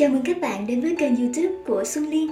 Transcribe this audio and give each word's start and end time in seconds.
Chào 0.00 0.08
mừng 0.08 0.22
các 0.24 0.40
bạn 0.40 0.66
đến 0.66 0.80
với 0.80 0.96
kênh 0.98 1.16
youtube 1.16 1.54
của 1.66 1.84
Xuân 1.84 2.08
Liên. 2.08 2.30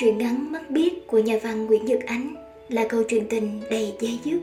Truyện 0.00 0.18
ngắn 0.18 0.52
Mắt 0.52 0.70
Biết 0.70 1.06
của 1.06 1.18
nhà 1.18 1.38
văn 1.42 1.66
Nguyễn 1.66 1.84
Nhật 1.84 2.00
Ánh 2.06 2.34
là 2.68 2.86
câu 2.88 3.02
chuyện 3.02 3.26
tình 3.28 3.60
đầy 3.70 3.92
dây 4.00 4.18
dứt. 4.24 4.40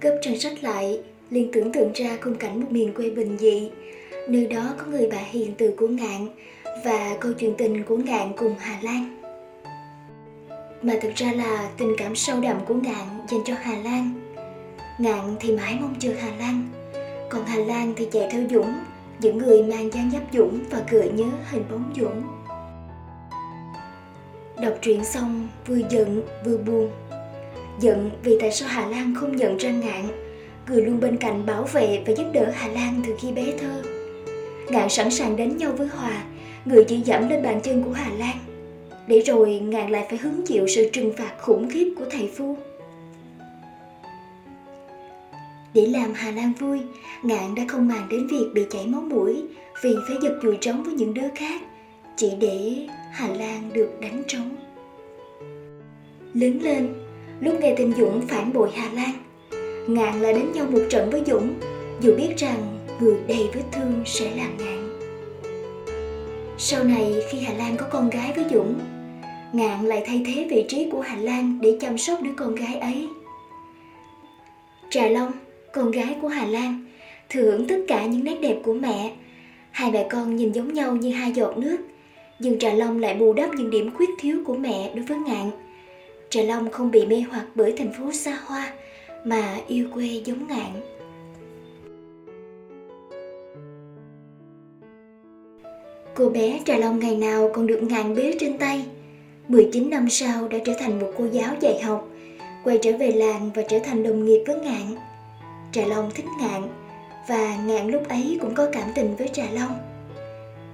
Gấp 0.00 0.18
trang 0.22 0.38
sách 0.38 0.64
lại, 0.64 1.00
liền 1.30 1.52
tưởng 1.52 1.72
tượng 1.72 1.92
ra 1.92 2.18
khung 2.20 2.34
cảnh 2.34 2.60
một 2.60 2.66
miền 2.70 2.94
quê 2.94 3.10
bình 3.10 3.36
dị 3.38 3.70
Nơi 4.28 4.46
đó 4.46 4.74
có 4.78 4.86
người 4.86 5.08
bà 5.12 5.18
hiền 5.18 5.54
từ 5.58 5.74
của 5.76 5.88
ngạn 5.88 6.28
và 6.84 7.16
câu 7.20 7.32
chuyện 7.32 7.54
tình 7.58 7.84
của 7.84 7.96
ngạn 7.96 8.32
cùng 8.36 8.54
Hà 8.58 8.78
Lan. 8.82 9.22
Mà 10.82 10.94
thực 11.02 11.14
ra 11.14 11.32
là 11.32 11.70
tình 11.78 11.94
cảm 11.98 12.16
sâu 12.16 12.40
đậm 12.40 12.56
của 12.66 12.74
ngạn 12.74 13.06
dành 13.30 13.40
cho 13.44 13.54
hà 13.60 13.78
lan. 13.78 14.12
Ngạn 14.98 15.36
thì 15.40 15.56
mãi 15.56 15.78
mong 15.80 15.94
chờ 15.98 16.14
hà 16.20 16.36
lan 16.38 16.79
còn 17.30 17.46
hà 17.46 17.56
lan 17.56 17.94
thì 17.96 18.08
chạy 18.12 18.28
theo 18.30 18.42
dũng. 18.50 18.74
Những 19.20 19.38
người 19.38 19.62
mang 19.62 19.92
dáng 19.92 20.10
dấp 20.12 20.22
dũng 20.32 20.58
và 20.70 20.82
gợi 20.90 21.10
nhớ 21.10 21.24
hình 21.50 21.64
bóng 21.70 21.92
dũng. 21.96 22.22
Đọc 24.62 24.74
truyện 24.82 25.04
xong, 25.04 25.48
vừa 25.66 25.80
giận, 25.90 26.22
vừa 26.44 26.56
buồn. 26.56 26.90
Giận 27.80 28.10
vì 28.22 28.38
tại 28.40 28.52
sao 28.52 28.68
hà 28.68 28.86
lan 28.86 29.14
không 29.14 29.36
nhận 29.36 29.56
ra 29.56 29.70
ngạn. 29.70 30.08
Người 30.68 30.82
luôn 30.82 31.00
bên 31.00 31.16
cạnh 31.16 31.46
bảo 31.46 31.62
vệ 31.62 32.02
và 32.06 32.12
giúp 32.12 32.24
đỡ 32.32 32.50
hà 32.54 32.68
lan 32.68 33.02
từ 33.06 33.14
khi 33.20 33.32
bé 33.32 33.52
thơ. 33.58 33.82
Ngạn 34.68 34.88
sẵn 34.88 35.10
sàng 35.10 35.36
đánh 35.36 35.56
nhau 35.56 35.72
với 35.72 35.86
hòa. 35.86 36.24
Người 36.64 36.84
chỉ 36.84 36.96
dẫm 36.96 37.28
lên 37.28 37.42
bàn 37.42 37.60
chân 37.60 37.82
của 37.82 37.92
hà 37.92 38.10
lan. 38.18 38.36
Để 39.06 39.20
rồi 39.20 39.58
ngạn 39.58 39.90
lại 39.90 40.06
phải 40.08 40.18
hứng 40.18 40.46
chịu 40.46 40.66
sự 40.66 40.90
trừng 40.92 41.12
phạt 41.16 41.32
khủng 41.40 41.70
khiếp 41.70 41.94
của 41.98 42.04
thầy 42.10 42.30
phu 42.36 42.56
để 45.74 45.86
làm 45.86 46.12
hà 46.14 46.30
lan 46.30 46.52
vui 46.58 46.80
ngạn 47.22 47.54
đã 47.54 47.62
không 47.68 47.88
màng 47.88 48.08
đến 48.10 48.26
việc 48.26 48.46
bị 48.54 48.62
chảy 48.70 48.86
máu 48.86 49.00
mũi 49.00 49.44
vì 49.82 49.94
phải 50.08 50.16
giật 50.22 50.38
chùi 50.42 50.56
trống 50.60 50.82
với 50.82 50.94
những 50.94 51.14
đứa 51.14 51.28
khác 51.34 51.62
chỉ 52.16 52.30
để 52.40 52.86
hà 53.12 53.28
lan 53.28 53.70
được 53.72 53.90
đánh 54.00 54.22
trống 54.26 54.56
lớn 56.34 56.58
lên 56.62 56.94
lúc 57.40 57.54
nghe 57.60 57.74
tin 57.76 57.94
dũng 57.94 58.20
phản 58.28 58.52
bội 58.52 58.70
hà 58.74 58.92
lan 58.92 59.12
ngạn 59.88 60.20
lại 60.20 60.32
đánh 60.32 60.52
nhau 60.52 60.66
một 60.70 60.82
trận 60.90 61.10
với 61.10 61.22
dũng 61.26 61.54
dù 62.00 62.16
biết 62.16 62.36
rằng 62.36 62.78
người 63.00 63.16
đầy 63.28 63.48
vết 63.54 63.64
thương 63.72 64.02
sẽ 64.06 64.30
là 64.36 64.48
ngạn 64.58 64.98
sau 66.58 66.84
này 66.84 67.14
khi 67.30 67.38
hà 67.38 67.54
lan 67.54 67.76
có 67.76 67.86
con 67.90 68.10
gái 68.10 68.32
với 68.36 68.44
dũng 68.50 68.80
Ngạn 69.52 69.86
lại 69.86 70.02
thay 70.06 70.22
thế 70.26 70.46
vị 70.50 70.64
trí 70.68 70.88
của 70.92 71.00
Hà 71.00 71.16
Lan 71.16 71.58
để 71.60 71.78
chăm 71.80 71.98
sóc 71.98 72.22
đứa 72.22 72.30
con 72.36 72.54
gái 72.54 72.76
ấy. 72.76 73.08
Trà 74.90 75.08
Long, 75.08 75.32
con 75.72 75.90
gái 75.90 76.16
của 76.22 76.28
Hà 76.28 76.46
Lan, 76.46 76.84
thừa 77.28 77.42
hưởng 77.42 77.68
tất 77.68 77.76
cả 77.88 78.06
những 78.06 78.24
nét 78.24 78.36
đẹp 78.42 78.56
của 78.62 78.72
mẹ. 78.72 79.12
Hai 79.70 79.90
mẹ 79.90 80.06
con 80.10 80.36
nhìn 80.36 80.52
giống 80.52 80.74
nhau 80.74 80.96
như 80.96 81.10
hai 81.10 81.32
giọt 81.32 81.58
nước, 81.58 81.76
nhưng 82.38 82.58
Trà 82.58 82.72
Long 82.72 82.98
lại 82.98 83.14
bù 83.14 83.32
đắp 83.32 83.54
những 83.54 83.70
điểm 83.70 83.90
khuyết 83.94 84.10
thiếu 84.20 84.38
của 84.46 84.54
mẹ 84.54 84.90
đối 84.94 85.04
với 85.04 85.18
Ngạn. 85.18 85.50
Trà 86.30 86.42
Long 86.42 86.70
không 86.70 86.90
bị 86.90 87.06
mê 87.06 87.24
hoặc 87.30 87.46
bởi 87.54 87.74
thành 87.76 87.92
phố 87.92 88.12
xa 88.12 88.38
hoa, 88.46 88.72
mà 89.24 89.56
yêu 89.68 89.88
quê 89.94 90.22
giống 90.24 90.48
Ngạn. 90.48 90.80
Cô 96.14 96.28
bé 96.28 96.60
Trà 96.64 96.76
Long 96.76 96.98
ngày 96.98 97.16
nào 97.16 97.50
còn 97.54 97.66
được 97.66 97.82
Ngạn 97.82 98.14
bế 98.14 98.34
trên 98.40 98.58
tay– 98.58 98.84
19 99.50 99.90
năm 99.90 100.08
sau 100.10 100.48
đã 100.48 100.58
trở 100.64 100.72
thành 100.78 101.00
một 101.00 101.12
cô 101.18 101.26
giáo 101.32 101.54
dạy 101.60 101.82
học, 101.82 102.08
quay 102.64 102.78
trở 102.82 102.96
về 102.96 103.12
làng 103.12 103.50
và 103.54 103.62
trở 103.62 103.78
thành 103.78 104.02
đồng 104.02 104.24
nghiệp 104.24 104.44
với 104.46 104.56
Ngạn. 104.56 104.96
Trà 105.72 105.86
Long 105.86 106.10
thích 106.14 106.26
Ngạn, 106.40 106.68
và 107.28 107.56
Ngạn 107.56 107.88
lúc 107.88 108.08
ấy 108.08 108.38
cũng 108.40 108.54
có 108.54 108.68
cảm 108.72 108.88
tình 108.94 109.16
với 109.16 109.28
Trà 109.28 109.44
Long. 109.52 109.78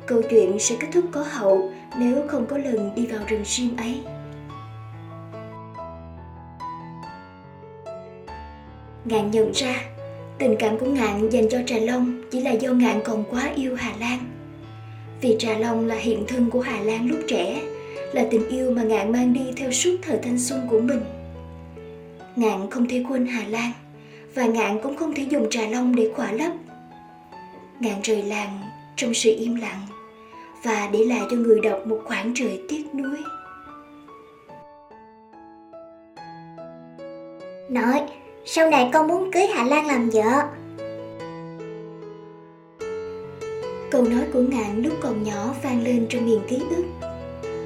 Câu 0.06 0.22
chuyện 0.30 0.58
sẽ 0.58 0.76
kết 0.80 0.88
thúc 0.92 1.04
có 1.12 1.24
hậu 1.30 1.72
nếu 1.98 2.22
không 2.28 2.46
có 2.46 2.58
lần 2.58 2.94
đi 2.94 3.06
vào 3.06 3.20
rừng 3.28 3.44
sim 3.44 3.76
ấy. 3.76 4.00
Ngạn 9.04 9.30
nhận 9.30 9.52
ra, 9.52 9.82
tình 10.38 10.56
cảm 10.58 10.78
của 10.78 10.86
Ngạn 10.86 11.28
dành 11.28 11.48
cho 11.48 11.58
Trà 11.66 11.78
Long 11.78 12.22
chỉ 12.30 12.40
là 12.40 12.50
do 12.50 12.72
Ngạn 12.72 13.00
còn 13.04 13.24
quá 13.30 13.50
yêu 13.54 13.76
Hà 13.76 13.92
Lan. 14.00 14.18
Vì 15.20 15.36
Trà 15.38 15.58
Long 15.58 15.86
là 15.86 15.96
hiện 15.96 16.24
thân 16.28 16.50
của 16.50 16.60
Hà 16.60 16.80
Lan 16.80 17.08
lúc 17.08 17.18
trẻ, 17.28 17.62
là 18.12 18.26
tình 18.30 18.48
yêu 18.48 18.70
mà 18.70 18.82
ngạn 18.82 19.12
mang 19.12 19.32
đi 19.32 19.52
theo 19.56 19.72
suốt 19.72 19.96
thời 20.02 20.18
thanh 20.22 20.38
xuân 20.38 20.60
của 20.70 20.80
mình 20.80 21.00
ngạn 22.36 22.70
không 22.70 22.88
thể 22.88 23.04
quên 23.08 23.26
hà 23.26 23.48
lan 23.48 23.72
và 24.36 24.46
ngạn 24.46 24.78
cũng 24.82 24.96
không 24.96 25.14
thể 25.14 25.22
dùng 25.22 25.46
trà 25.50 25.68
long 25.68 25.94
để 25.96 26.10
khỏa 26.16 26.32
lấp. 26.32 26.52
Ngạn 27.80 28.00
rời 28.02 28.22
làng 28.22 28.60
trong 28.96 29.14
sự 29.14 29.34
im 29.38 29.54
lặng 29.54 29.80
và 30.62 30.88
để 30.92 31.04
lại 31.04 31.20
cho 31.30 31.36
người 31.36 31.60
đọc 31.60 31.86
một 31.86 32.00
khoảng 32.04 32.32
trời 32.34 32.60
tiếc 32.68 32.94
nuối. 32.94 33.18
Nội 37.70 38.00
sau 38.44 38.70
này 38.70 38.90
con 38.92 39.08
muốn 39.08 39.32
cưới 39.32 39.46
hà 39.46 39.64
lan 39.64 39.86
làm 39.86 40.10
vợ. 40.10 40.42
Câu 43.90 44.02
nói 44.02 44.24
của 44.32 44.40
ngạn 44.40 44.82
lúc 44.82 44.92
còn 45.00 45.22
nhỏ 45.22 45.54
vang 45.62 45.84
lên 45.84 46.06
trong 46.08 46.26
miền 46.26 46.40
ký 46.48 46.62
ức. 46.70 46.84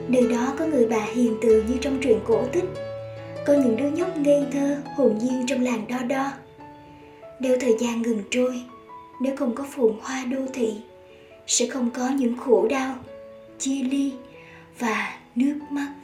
Nơi 0.08 0.28
đó 0.28 0.52
có 0.58 0.66
người 0.66 0.86
bà 0.86 1.04
hiền 1.14 1.36
từ 1.42 1.64
như 1.68 1.76
trong 1.80 1.98
truyện 2.02 2.18
cổ 2.26 2.44
tích. 2.52 2.64
Có 3.46 3.52
những 3.52 3.76
đứa 3.76 3.88
nhóc 3.88 4.16
ngây 4.16 4.44
thơ 4.52 4.76
hồn 4.96 5.18
nhiên 5.18 5.44
trong 5.46 5.62
làng 5.62 5.84
đo 5.88 5.98
đo 6.08 6.32
nếu 7.40 7.56
thời 7.60 7.76
gian 7.80 8.02
ngừng 8.02 8.22
trôi, 8.30 8.62
nếu 9.20 9.36
không 9.36 9.54
có 9.54 9.64
phồn 9.70 9.92
hoa 10.02 10.24
đô 10.24 10.46
thị, 10.52 10.72
sẽ 11.46 11.66
không 11.66 11.90
có 11.90 12.08
những 12.08 12.36
khổ 12.36 12.66
đau, 12.70 12.94
chia 13.58 13.82
ly 13.82 14.12
và 14.78 15.18
nước 15.34 15.58
mắt. 15.70 15.94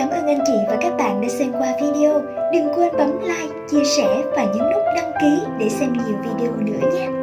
Cảm 0.00 0.10
ơn 0.10 0.26
anh 0.26 0.38
chị 0.46 0.52
và 0.68 0.76
các 0.80 0.96
bạn 0.98 1.20
đã 1.20 1.28
xem 1.28 1.52
qua 1.52 1.76
video. 1.80 2.22
Đừng 2.52 2.74
quên 2.74 2.96
bấm 2.96 3.20
like, 3.20 3.54
chia 3.70 3.84
sẻ 3.84 4.24
và 4.36 4.44
nhấn 4.44 4.70
nút 4.72 4.82
đăng 4.96 5.12
ký 5.20 5.40
để 5.58 5.68
xem 5.68 5.92
nhiều 5.92 6.16
video 6.22 6.52
nữa 6.56 6.88
nhé. 6.92 7.19